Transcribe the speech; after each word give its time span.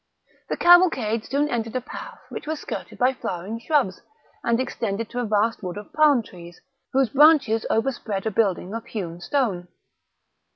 The 0.49 0.57
cavalcade 0.57 1.25
soon 1.27 1.47
entered 1.49 1.75
a 1.75 1.81
path 1.81 2.21
which 2.29 2.47
was 2.47 2.59
skirted 2.61 2.97
by 2.97 3.13
flowering 3.13 3.59
shrubs, 3.59 4.01
and 4.43 4.59
extended 4.59 5.11
to 5.11 5.19
a 5.19 5.25
vast 5.25 5.61
wood 5.61 5.77
of 5.77 5.93
palm 5.93 6.23
trees, 6.23 6.59
whose 6.91 7.09
branches 7.09 7.67
overspread 7.69 8.25
a 8.25 8.31
building 8.31 8.73
of 8.73 8.83
hewn 8.87 9.19
stone. 9.21 9.67